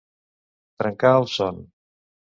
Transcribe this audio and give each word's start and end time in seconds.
Trencar 0.83 1.11
el 1.21 1.29
son. 1.37 1.63